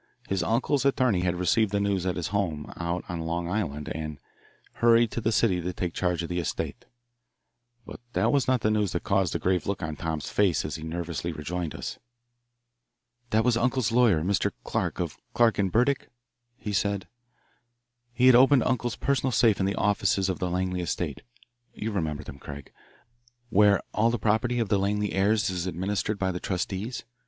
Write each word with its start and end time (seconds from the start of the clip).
His 0.27 0.41
uncle's 0.41 0.83
attorney 0.83 1.19
had 1.19 1.35
received 1.35 1.69
the 1.71 1.79
news 1.79 2.07
at 2.07 2.15
his 2.15 2.29
home 2.29 2.73
out 2.75 3.03
on 3.07 3.19
Long 3.21 3.47
Island 3.47 3.87
and 3.93 4.17
had 4.73 4.81
hurried 4.81 5.11
to 5.11 5.21
the 5.21 5.31
city 5.31 5.61
to 5.61 5.71
take 5.73 5.93
charge 5.93 6.23
of 6.23 6.29
the 6.29 6.39
estate. 6.39 6.85
But 7.85 7.99
that 8.13 8.31
was 8.31 8.47
not 8.47 8.61
the 8.61 8.71
news 8.71 8.93
that 8.93 9.03
caused 9.03 9.31
the 9.33 9.37
grave 9.37 9.67
look 9.67 9.83
on 9.83 9.95
Tom's 9.95 10.27
face 10.31 10.65
as 10.65 10.73
he 10.75 10.81
nervously 10.81 11.31
rejoined 11.31 11.75
us. 11.75 11.99
"That 13.29 13.43
was 13.43 13.55
uncle's 13.55 13.91
lawyer, 13.91 14.23
Mr. 14.23 14.49
Clark, 14.63 14.99
of 14.99 15.19
Clark 15.35 15.57
& 15.65 15.71
Burdick," 15.71 16.09
he 16.57 16.73
said. 16.73 17.07
"He 18.11 18.25
has 18.25 18.33
opened 18.33 18.63
uncle's 18.63 18.95
personal 18.95 19.31
safe 19.31 19.59
in 19.59 19.67
the 19.67 19.75
offices 19.75 20.29
of 20.29 20.39
the 20.39 20.49
Langley 20.49 20.81
estate 20.81 21.21
you 21.75 21.91
remember 21.91 22.23
them, 22.23 22.39
Craig 22.39 22.73
where 23.49 23.79
all 23.93 24.09
the 24.09 24.17
property 24.17 24.57
of 24.57 24.69
the 24.69 24.79
Langley 24.79 25.13
heirs 25.13 25.51
is 25.51 25.67
administered 25.67 26.17
by 26.17 26.31
the 26.31 26.39
trustees. 26.39 27.03